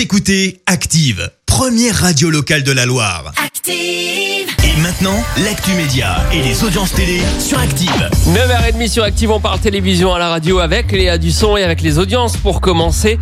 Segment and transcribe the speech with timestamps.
[0.00, 3.34] Vous écoutez Active, première radio locale de la Loire.
[3.36, 3.74] Active.
[4.64, 8.08] Et maintenant, l'actu média et les audiences télé sur Active.
[8.28, 11.98] 9h30 sur Active, on parle télévision à la radio avec Léa Dusson et avec les
[11.98, 12.38] audiences.
[12.38, 13.18] Pour commencer,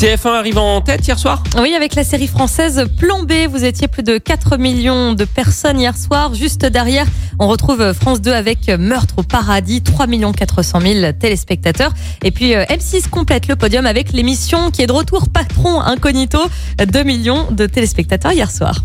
[0.00, 3.86] TF1 arrive en tête hier soir Oui, avec la série française Plan B, vous étiez
[3.86, 6.32] plus de 4 millions de personnes hier soir.
[6.32, 7.04] Juste derrière,
[7.38, 11.92] on retrouve France 2 avec Meurtre au paradis, 3 400 000 téléspectateurs.
[12.24, 16.40] Et puis euh, M6 complète le podium avec l'émission qui est de retour Patron Incognito,
[16.78, 18.76] 2 millions de téléspectateurs hier soir.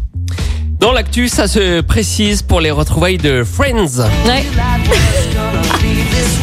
[0.82, 4.04] Dans l'actu, ça se précise pour les retrouvailles de Friends.
[4.26, 4.44] Ouais.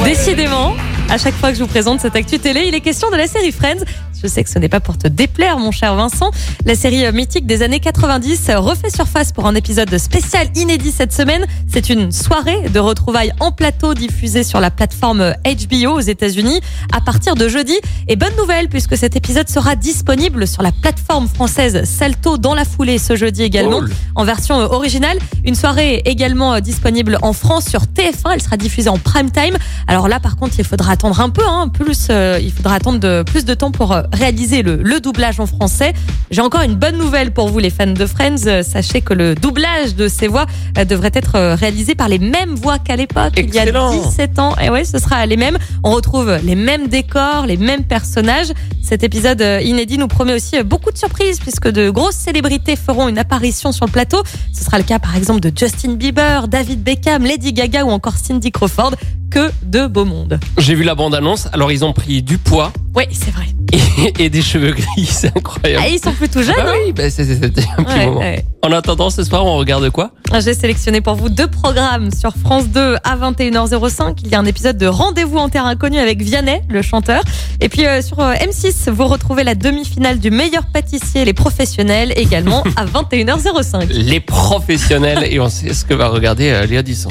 [0.05, 0.73] Décidément,
[1.11, 3.27] à chaque fois que je vous présente cette actu télé, il est question de la
[3.27, 3.85] série Friends.
[4.23, 6.31] Je sais que ce n'est pas pour te déplaire, mon cher Vincent.
[6.65, 11.45] La série mythique des années 90 refait surface pour un épisode spécial inédit cette semaine.
[11.69, 16.61] C'est une soirée de retrouvailles en plateau diffusée sur la plateforme HBO aux États-Unis
[16.93, 17.75] à partir de jeudi.
[18.07, 22.65] Et bonne nouvelle, puisque cet épisode sera disponible sur la plateforme française Salto dans la
[22.65, 23.91] foulée ce jeudi également, Cool.
[24.15, 25.19] en version originale.
[25.45, 28.35] Une soirée également disponible en France sur TF1.
[28.35, 29.57] Elle sera diffusée en prime time.
[29.89, 33.01] Alors là, par contre, il faudra attendre un peu, hein, plus, euh, il faudra attendre
[33.01, 35.93] de, plus de temps pour euh, réaliser le, le doublage en français.
[36.31, 38.47] J'ai encore une bonne nouvelle pour vous, les fans de Friends.
[38.47, 40.47] Euh, Sachez que le doublage de ces voix
[40.79, 43.93] euh, devrait être euh, réalisé par les mêmes voix qu'à l'époque, il y a Excellent.
[43.93, 44.55] 17 ans.
[44.63, 45.59] Et ouais, ce sera les mêmes.
[45.83, 48.53] On retrouve les mêmes décors, les mêmes personnages.
[48.83, 53.19] Cet épisode inédit nous promet aussi beaucoup de surprises puisque de grosses célébrités feront une
[53.19, 54.23] apparition sur le plateau.
[54.53, 58.15] Ce sera le cas par exemple de Justin Bieber, David Beckham, Lady Gaga ou encore
[58.17, 58.95] Cindy Crawford.
[59.31, 60.39] Que de beau monde.
[60.59, 63.47] J'ai vu la bande-annonce, alors ils ont pris du poids Oui, c'est vrai.
[63.73, 65.85] Et, et des cheveux gris, c'est incroyable.
[65.87, 66.55] Ah, ils sont plutôt jeunes.
[66.57, 67.67] Bah hein oui, bah c'est- un petit
[67.99, 68.21] Ouais, moment.
[68.21, 68.45] ouais.
[68.63, 70.13] En attendant, ce soir, on regarde quoi?
[70.41, 74.19] J'ai sélectionné pour vous deux programmes sur France 2 à 21h05.
[74.25, 77.23] Il y a un épisode de Rendez-vous en terre inconnue avec Vianney, le chanteur.
[77.61, 82.13] Et puis euh, sur euh, M6, vous retrouvez la demi-finale du meilleur pâtissier, les professionnels,
[82.17, 83.89] également à 21h05.
[83.89, 87.11] Les professionnels, et on sait ce que va regarder euh, Léa Dusson.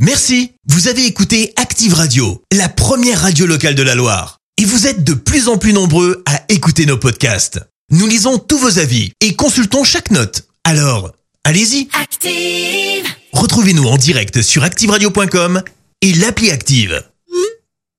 [0.00, 0.52] Merci.
[0.68, 4.38] Vous avez écouté Active Radio, la première radio locale de la Loire.
[4.64, 7.60] Et vous êtes de plus en plus nombreux à écouter nos podcasts.
[7.90, 10.48] Nous lisons tous vos avis et consultons chaque note.
[10.64, 11.12] Alors,
[11.44, 11.90] allez-y.
[11.92, 13.04] Active.
[13.34, 15.62] Retrouvez-nous en direct sur activeradio.com
[16.00, 17.02] et l'appli Active.